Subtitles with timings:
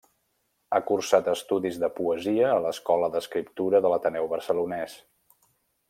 [0.71, 4.99] Ha cursat estudis de poesia a l'Escola d'Escriptura de l'Ateneu Barcelonès.